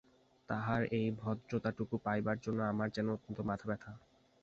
[0.49, 3.91] তাঁহার এই ভদ্রতাটুকু পাইবার জন্য আমার যেন অত্যন্ত মাথাব্যথা!